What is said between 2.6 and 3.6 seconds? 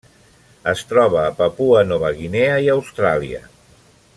i a Austràlia.